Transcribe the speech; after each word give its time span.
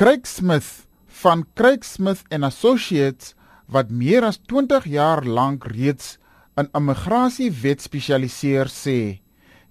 Craig 0.00 0.24
Smith 0.24 0.86
van 1.20 1.42
Craig 1.52 1.82
Smith 1.84 2.22
and 2.32 2.46
Associates 2.48 3.34
wat 3.68 3.90
meer 3.92 4.24
as 4.24 4.38
20 4.48 4.86
jaar 4.88 5.20
lank 5.28 5.66
reeds 5.68 6.14
in 6.56 6.70
immigrasiewet 6.78 7.84
spesialiseer 7.84 8.70
sê 8.72 8.94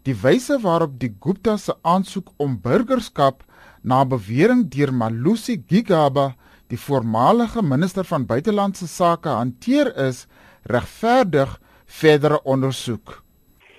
die 0.06 0.14
wyse 0.22 0.60
waarop 0.62 1.00
die 1.02 1.10
Gupta 1.26 1.56
se 1.58 1.74
aansoek 1.82 2.30
om 2.46 2.60
burgerskap 2.62 3.42
na 3.82 4.04
bewering 4.12 4.68
deur 4.76 4.94
Malusi 4.94 5.56
Gigaba 5.72 6.28
die 6.70 6.78
voormalige 6.78 7.66
minister 7.66 8.06
van 8.06 8.28
buitelandse 8.30 8.86
sake 8.86 9.34
hanteer 9.34 9.90
is 9.98 10.28
regverdig 10.70 11.58
verdere 12.04 12.38
ondersoek. 12.46 13.18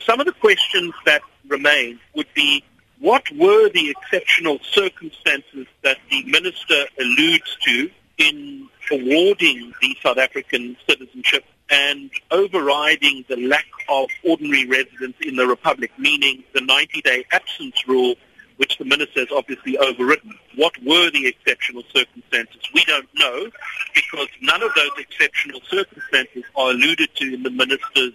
Some 0.03 0.19
of 0.19 0.27
the 0.27 0.35
questions 0.43 0.99
that 1.07 1.23
remain 1.47 2.01
would 2.19 2.35
be 2.35 2.65
what 3.01 3.25
were 3.33 3.69
the 3.71 3.91
exceptional 3.91 4.59
circumstances 4.63 5.67
that 5.83 5.99
the 6.11 6.23
minister 6.25 6.85
alludes 7.01 7.57
to 7.65 7.91
in 8.19 8.69
awarding 8.93 9.73
the 9.81 9.97
South 10.03 10.19
African 10.19 10.77
citizenship 10.89 11.45
and 11.71 12.11
overriding 12.31 13.25
the 13.29 13.37
lack 13.37 13.67
of 13.89 14.09
ordinary 14.25 14.67
residence 14.67 15.17
in 15.23 15.37
the 15.37 15.47
Republic, 15.47 15.91
meaning 15.99 16.45
the 16.53 16.61
90-day 16.61 17.25
absence 17.33 17.87
rule 17.89 18.15
which 18.57 18.77
the 18.77 18.85
minister 18.85 19.21
has 19.21 19.29
obviously 19.35 19.79
overridden. 19.79 20.39
What 20.55 20.75
were 20.85 21.11
the 21.11 21.27
exceptional 21.27 21.83
circumstances? 21.95 22.61
We 22.75 22.85
don't 22.85 23.09
know 23.15 23.49
because 23.95 24.29
none 24.43 24.63
of 24.63 24.71
those 24.77 24.91
exceptional 24.99 25.61
circumstances 25.71 26.45
are 26.55 26.73
alluded 26.73 27.09
to 27.15 27.35
in 27.35 27.43
the 27.43 27.51
minister's 27.51 28.13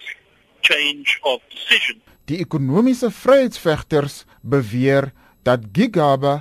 change 0.62 1.20
of 1.26 1.40
decision. 1.50 2.00
Die 2.26 2.40
ekonomiese 2.42 3.12
vryheidsvegters 3.14 4.24
beweer 4.42 5.12
dat 5.46 5.68
Gigaba 5.78 6.40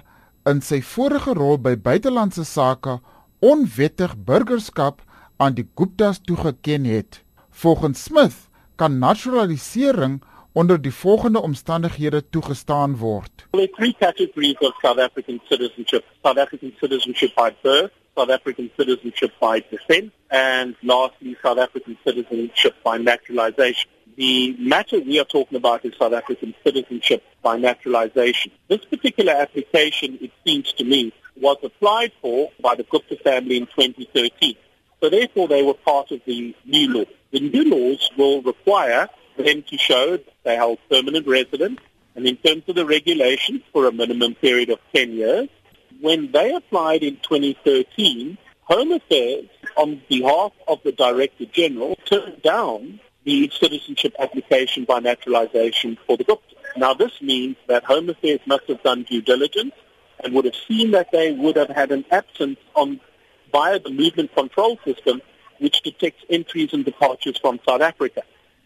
in 0.49 0.63
sy 0.65 0.79
vorige 0.81 1.35
rol 1.37 1.59
by 1.61 1.75
buitelandse 1.77 2.45
sake 2.49 2.99
onwettig 3.45 4.15
burgerskap 4.17 5.03
aan 5.37 5.59
die 5.59 5.67
Guptas 5.77 6.23
toegeken 6.25 6.89
het. 6.89 7.21
Volgens 7.51 8.07
Smith 8.09 8.49
kan 8.81 8.97
naturalisering 8.99 10.23
onder 10.57 10.81
die 10.81 10.93
volgende 10.93 11.43
omstandighede 11.43 12.23
toegestaan 12.31 12.97
word. 12.97 13.45
There 13.51 13.69
are 13.69 13.73
three 13.77 13.95
categories 13.99 14.59
of 14.59 14.73
South 14.81 14.99
African 14.99 15.41
citizenship. 15.49 16.05
South 16.23 16.39
African 16.39 16.73
citizenship 16.81 17.35
by 17.35 17.51
birth, 17.63 17.93
South 18.17 18.31
African 18.31 18.71
citizenship 18.77 19.33
by 19.41 19.61
descent, 19.71 20.13
and 20.29 20.77
lastly 20.81 21.37
South 21.43 21.59
African 21.59 21.99
citizenship 22.05 22.75
by 22.83 22.97
naturalization. 22.97 23.91
The 24.17 24.57
matter 24.59 25.01
we 25.01 25.19
are 25.19 25.25
talking 25.25 25.57
about 25.57 25.85
is 25.85 25.95
South 25.99 26.13
African 26.13 26.55
citizenship 26.63 27.25
by 27.43 27.57
naturalization. 27.57 28.53
This 28.69 28.85
particular 28.85 29.33
application, 29.33 30.19
it 30.21 30.31
seems 30.47 30.73
to 30.75 30.85
me, 30.85 31.13
was 31.37 31.57
applied 31.65 32.13
for 32.23 32.53
by 32.61 32.77
the 32.77 32.85
Gupta 32.85 33.17
family 33.17 33.57
in 33.57 33.67
2013. 33.67 34.55
So 35.01 35.11
therefore 35.11 35.49
they 35.49 35.65
were 35.65 35.75
part 35.75 36.13
of 36.13 36.21
the 36.27 36.55
new 36.65 36.95
law. 36.95 37.05
The 37.33 37.41
new 37.41 37.65
laws 37.65 38.09
will 38.17 38.41
require 38.43 39.09
them 39.37 39.65
to 39.65 39.79
show 39.79 40.19
they 40.45 40.57
hold 40.57 40.79
permanent 40.89 41.27
residence 41.27 41.81
and 42.15 42.25
in 42.27 42.37
terms 42.37 42.63
of 42.69 42.77
the 42.77 42.87
regulations 42.87 43.63
for 43.73 43.89
a 43.89 43.93
minimum 43.93 44.37
period 44.37 44.71
of 44.71 44.79
10 44.95 45.13
years. 45.13 45.49
When 46.01 46.31
they 46.31 46.55
applied 46.55 47.03
in 47.03 47.17
2013, 47.17 48.39
Home 48.63 48.93
Affairs, 48.93 49.47
on 49.77 50.01
behalf 50.09 50.53
of 50.69 50.81
the 50.85 50.93
Director 50.93 51.47
General, 51.47 51.99
turned 52.05 52.43
down 52.43 53.01
the 53.25 53.51
citizenship 53.59 54.15
application 54.19 54.85
by 54.85 55.01
naturalization 55.01 55.99
for 56.07 56.17
the 56.17 56.25
Gupta. 56.25 56.55
Now 56.77 56.95
this 56.95 57.13
means 57.21 57.57
that 57.69 57.85
Home 57.85 58.09
Affairs 58.09 58.41
must 58.47 58.69
have 58.69 58.83
done 58.83 59.05
due 59.05 59.23
diligence 59.23 59.73
and 60.23 60.35
would 60.35 60.45
have 60.45 60.57
seen 60.69 60.93
that 60.93 61.11
they 61.13 61.33
would 61.33 61.57
have 61.57 61.71
had 61.71 61.91
an 61.93 62.05
absence 62.11 62.59
on 62.75 63.01
via 63.53 63.79
the 63.79 63.91
movement 63.91 64.35
control 64.35 64.79
system 64.85 65.21
which 65.59 65.83
detects 65.83 66.25
entries 66.29 66.73
and 66.73 66.85
departures 66.85 67.39
from 67.39 67.61
South 67.67 67.81
Africa 67.81 68.23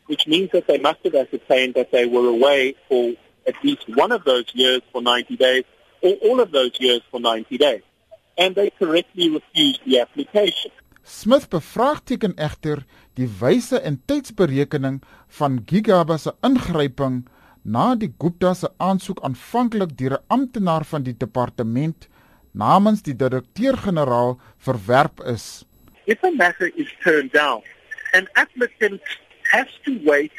which 0.08 0.26
means 0.26 0.50
that 0.52 0.66
they 0.66 0.78
must 0.78 0.98
have 1.04 1.14
ascertained 1.14 1.74
that 1.74 1.92
they 1.92 2.06
were 2.06 2.26
away 2.26 2.74
for 2.88 3.12
at 3.46 3.54
least 3.62 3.84
one 3.88 4.10
of 4.10 4.24
those 4.24 4.46
years 4.54 4.80
for 4.90 5.00
90 5.00 5.36
days 5.36 5.64
or 6.02 6.12
all 6.24 6.40
of 6.40 6.50
those 6.50 6.72
years 6.80 7.02
for 7.10 7.20
90 7.20 7.56
days. 7.58 7.82
And 8.36 8.54
they 8.54 8.70
correctly 8.70 9.28
refused 9.28 9.80
the 9.84 10.00
application. 10.00 10.70
Smith 11.08 11.48
bevraagteken 11.48 12.34
egter 12.36 12.82
die 13.16 13.26
wyse 13.40 13.78
en 13.80 13.96
tydsberekening 14.10 14.98
van 15.38 15.62
Gigaba 15.70 16.18
se 16.20 16.34
ingryping 16.44 17.22
na 17.64 17.94
die 17.96 18.10
Gupta 18.20 18.50
se 18.54 18.68
aansoek 18.76 19.22
aanvanklik 19.24 19.94
deur 19.96 20.18
'n 20.18 20.24
amptenaar 20.36 20.84
van 20.84 21.02
die 21.06 21.16
departement 21.16 22.08
namens 22.52 23.02
die 23.02 23.16
direkteur-generaal 23.16 24.36
verwerp 24.58 25.24
is. 25.34 25.64
If 26.04 26.22
a 26.24 26.30
matter 26.30 26.70
is 26.76 26.92
turned 27.02 27.32
down, 27.32 27.62
an 28.12 28.28
applicant 28.34 29.00
has 29.52 29.68
to 29.84 29.96
wait 30.04 30.32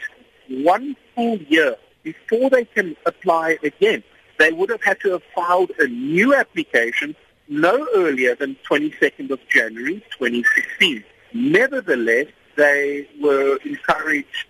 one 0.50 0.96
full 1.16 1.40
year 1.50 1.78
before 2.04 2.50
they 2.50 2.66
can 2.76 2.96
apply 3.06 3.58
again. 3.64 4.04
They 4.38 4.52
would 4.54 4.70
have 4.70 4.84
had 4.84 5.00
to 5.00 5.10
have 5.12 5.24
filed 5.34 5.72
a 5.80 5.88
new 5.88 6.36
application 6.36 7.16
no 7.50 7.88
earlier 7.96 8.36
than 8.36 8.56
22nd 8.70 9.32
of 9.32 9.40
January 9.50 10.04
2016. 10.18 11.04
Nevertheless, 11.34 12.28
they 12.56 13.08
were 13.22 13.58
encouraged 13.66 14.46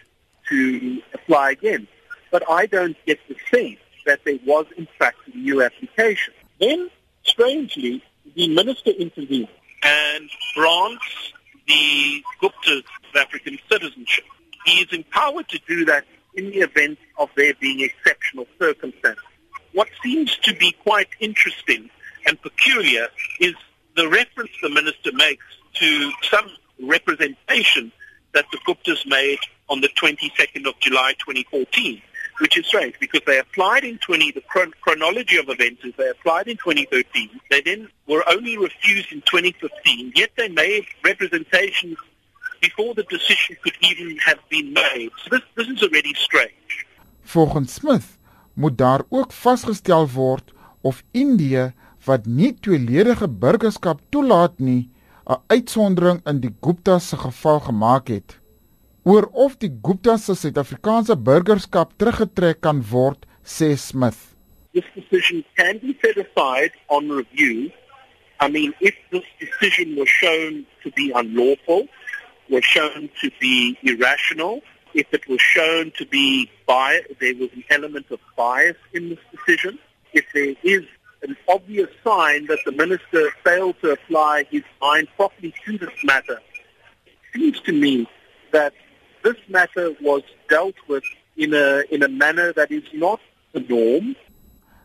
to 0.50 1.02
apply 1.14 1.52
again. 1.52 1.88
But 2.32 2.44
I 2.50 2.66
don't 2.66 2.98
get 3.06 3.20
the 3.28 3.36
sense 3.52 3.80
that 4.06 4.20
there 4.26 4.40
was 4.46 4.66
in 4.78 4.88
fact 4.98 5.18
a 5.34 5.38
new 5.38 5.64
application. 5.64 6.34
Then, 6.60 6.90
strangely, 7.24 8.04
the 8.36 8.48
minister 8.50 8.92
intervened 8.92 9.48
and 9.84 10.30
grants 10.56 11.34
the 11.68 12.22
Gupta's 12.42 12.84
African 13.16 13.58
citizenship. 13.72 14.26
He 14.66 14.82
is 14.82 14.92
empowered 14.92 15.48
to 15.50 15.60
do 15.68 15.86
that 15.86 16.06
in 16.36 16.46
the 16.52 16.60
event 16.60 17.00
of 17.18 17.30
there 17.36 17.54
being 17.60 17.80
exceptional 17.82 18.46
circumstances. 18.60 19.24
What 19.74 19.88
seems 20.04 20.36
to 20.38 20.56
be 20.56 20.72
quite 20.72 21.10
interesting 21.20 21.90
and 22.30 22.40
peculiar 22.42 23.08
is 23.40 23.56
the 23.96 24.08
reference 24.08 24.52
the 24.62 24.70
minister 24.70 25.12
makes 25.14 25.46
to 25.74 26.12
some 26.30 26.48
representation 26.96 27.92
that 28.34 28.46
the 28.52 28.60
Guptas 28.68 29.06
made 29.08 29.40
on 29.68 29.82
the 29.82 29.90
22nd 30.02 30.68
of 30.68 30.80
July 30.80 31.14
2014, 31.14 32.00
which 32.40 32.56
is 32.58 32.68
strange 32.68 32.96
because 33.00 33.22
they 33.26 33.40
applied 33.40 33.84
in 33.84 33.98
20, 33.98 34.32
the 34.32 34.42
chron- 34.42 34.74
chronology 34.82 35.38
of 35.38 35.50
events 35.50 35.84
is 35.84 35.94
they 35.98 36.10
applied 36.10 36.48
in 36.48 36.58
2013, 36.58 37.42
they 37.50 37.62
then 37.62 37.90
were 38.08 38.24
only 38.30 38.58
refused 38.58 39.12
in 39.12 39.22
2015, 39.22 40.14
yet 40.16 40.30
they 40.38 40.50
made 40.50 40.86
representations 41.04 41.98
before 42.62 42.94
the 42.94 43.04
decision 43.10 43.56
could 43.64 43.78
even 43.82 44.18
have 44.18 44.40
been 44.50 44.72
made. 44.74 45.10
So 45.24 45.30
this, 45.32 45.42
this 45.56 45.68
is 45.68 45.82
already 45.82 46.14
strange. 46.14 46.86
Volgens 47.24 47.74
Smith 47.74 48.18
moet 48.54 48.78
daar 48.78 49.02
ook 49.10 49.34
vasgestel 49.34 50.10
word 50.10 50.54
of 50.82 51.04
Indië 51.12 51.74
wat 52.06 52.26
nie 52.26 52.54
tweeledige 52.54 53.28
burgerskap 53.28 54.02
toelaat 54.10 54.60
nie, 54.60 54.90
'n 55.30 55.42
uitsondering 55.48 56.22
in 56.26 56.40
die 56.42 56.56
Gupta 56.62 57.00
se 57.00 57.18
geval 57.18 57.60
gemaak 57.60 58.08
het. 58.08 58.40
Oor 59.04 59.30
of 59.32 59.58
die 59.58 59.72
Gupta 59.82 60.18
se 60.18 60.34
Suid-Afrikaanse 60.36 61.16
burgerskap 61.18 61.94
teruggetrek 61.98 62.62
kan 62.62 62.84
word, 62.92 63.26
sê 63.44 63.78
Smith. 63.78 64.36
This 64.74 64.86
decision 64.96 65.44
can 65.56 65.80
be 65.82 65.96
set 66.02 66.18
aside 66.18 66.72
on 66.88 67.12
review. 67.12 67.72
I 68.40 68.50
mean, 68.50 68.74
if 68.80 68.96
this 69.12 69.26
decision 69.40 69.96
was 69.96 70.10
shown 70.10 70.66
to 70.84 70.92
be 70.92 71.12
unlawful, 71.14 71.88
was 72.50 72.66
shown 72.66 73.10
to 73.22 73.30
be 73.40 73.78
irrational, 73.84 74.62
if 74.94 75.08
it 75.12 75.28
was 75.28 75.42
shown 75.42 75.92
to 75.98 76.06
be 76.06 76.50
bias, 76.66 77.06
there 77.20 77.36
was 77.36 77.50
an 77.54 77.64
element 77.70 78.08
of 78.12 78.20
bias 78.36 78.78
in 78.94 79.10
this 79.10 79.24
decision, 79.32 79.78
if 80.14 80.26
there 80.34 80.56
is 80.64 80.84
an 81.22 81.36
obvious 81.48 81.90
sign 82.04 82.48
that 82.48 82.60
the 82.66 82.72
minister 82.72 83.32
failed 83.44 83.76
to 83.82 83.92
apply 83.92 84.46
his 84.50 84.64
mind 84.82 85.08
properly 85.16 85.54
to 85.66 85.78
this 85.78 86.04
matter, 86.04 86.40
it 87.06 87.14
seems 87.34 87.60
to 87.62 87.74
me 87.74 88.08
that 88.52 88.74
this 89.24 89.36
matter 89.50 89.94
was 90.02 90.24
dealt 90.50 90.76
with 90.88 91.04
in 91.38 91.54
a 91.54 91.84
in 91.92 92.04
a 92.04 92.08
manner 92.08 92.54
that 92.54 92.72
is 92.72 92.84
not 92.94 93.20
the 93.54 93.60
norm. 93.62 94.16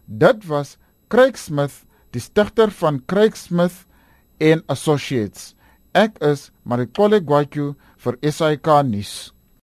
Dit 0.06 0.44
was 0.46 0.76
Craig 1.08 1.36
Smith, 1.36 1.84
die 2.12 2.20
stigter 2.20 2.70
van 2.70 3.00
Craig 3.06 3.37
Smith 3.37 3.87
and 4.40 4.62
Associates. 4.69 5.54
Ek 5.94 6.19
is 6.20 6.50
Marikole 6.66 7.20
Gwatyu 7.20 7.75
vir 7.98 8.19
SAK 8.22 8.66
nuus. 8.90 9.32